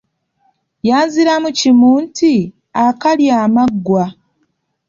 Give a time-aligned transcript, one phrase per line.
[0.87, 2.33] Yanziramu kimu nti;
[2.85, 4.05] akalya amaggwa.